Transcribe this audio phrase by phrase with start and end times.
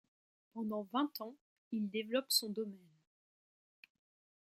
[0.53, 1.35] Pendant vingt ans,
[1.71, 2.89] il développe son domaine.